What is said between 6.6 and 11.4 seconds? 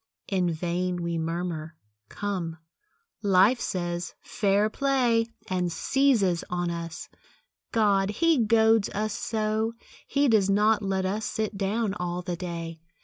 us. God! he goads us so! He does not let us